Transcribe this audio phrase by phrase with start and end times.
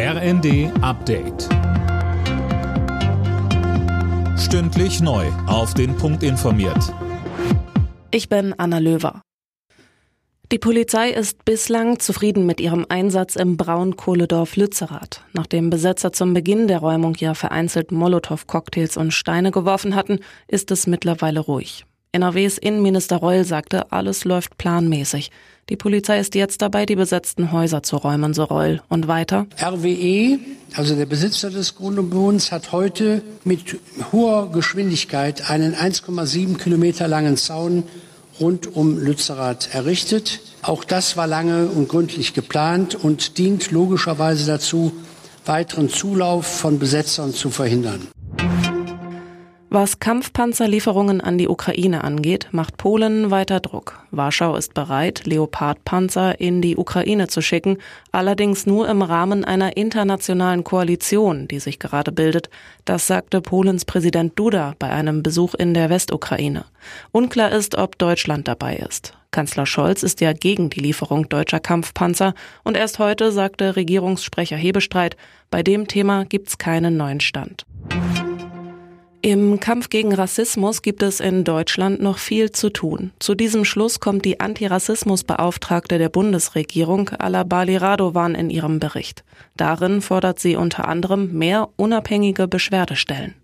[0.00, 1.48] RND Update.
[4.38, 5.26] Stündlich neu.
[5.48, 6.94] Auf den Punkt informiert.
[8.12, 9.22] Ich bin Anna Löwer.
[10.52, 15.24] Die Polizei ist bislang zufrieden mit ihrem Einsatz im Braunkohledorf Lützerath.
[15.32, 20.86] Nachdem Besetzer zum Beginn der Räumung ja vereinzelt Molotow-Cocktails und Steine geworfen hatten, ist es
[20.86, 21.87] mittlerweile ruhig.
[22.12, 25.30] NRWs Innenminister Reul sagte, alles läuft planmäßig.
[25.68, 28.80] Die Polizei ist jetzt dabei, die besetzten Häuser zu räumen, so Reul.
[28.88, 29.46] Und weiter?
[29.62, 30.38] RWE,
[30.74, 33.76] also der Besitzer des Grundbodens, hat heute mit
[34.10, 37.82] hoher Geschwindigkeit einen 1,7 Kilometer langen Zaun
[38.40, 40.40] rund um Lützerath errichtet.
[40.62, 44.92] Auch das war lange und gründlich geplant und dient logischerweise dazu,
[45.44, 48.08] weiteren Zulauf von Besetzern zu verhindern.
[49.70, 54.02] Was Kampfpanzerlieferungen an die Ukraine angeht, macht Polen weiter Druck.
[54.10, 57.76] Warschau ist bereit, Leopardpanzer in die Ukraine zu schicken,
[58.10, 62.48] allerdings nur im Rahmen einer internationalen Koalition, die sich gerade bildet.
[62.86, 66.64] Das sagte Polens Präsident Duda bei einem Besuch in der Westukraine.
[67.12, 69.12] Unklar ist, ob Deutschland dabei ist.
[69.32, 72.32] Kanzler Scholz ist ja gegen die Lieferung deutscher Kampfpanzer
[72.64, 75.18] und erst heute sagte Regierungssprecher Hebestreit,
[75.50, 77.66] bei dem Thema gibt's keinen neuen Stand.
[79.20, 83.10] Im Kampf gegen Rassismus gibt es in Deutschland noch viel zu tun.
[83.18, 89.24] Zu diesem Schluss kommt die Antirassismusbeauftragte der Bundesregierung, Alabali Radovan, in ihrem Bericht.
[89.56, 93.34] Darin fordert sie unter anderem mehr unabhängige Beschwerdestellen.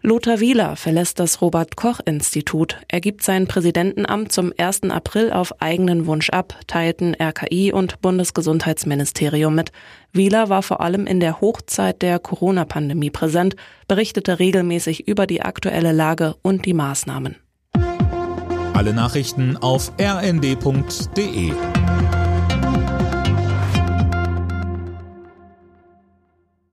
[0.00, 2.78] Lothar Wieler verlässt das Robert-Koch-Institut.
[2.86, 4.84] Er gibt sein Präsidentenamt zum 1.
[4.84, 9.72] April auf eigenen Wunsch ab, teilten RKI und Bundesgesundheitsministerium mit.
[10.12, 13.56] Wieler war vor allem in der Hochzeit der Corona-Pandemie präsent,
[13.88, 17.36] berichtete regelmäßig über die aktuelle Lage und die Maßnahmen.
[18.74, 21.52] Alle Nachrichten auf rnd.de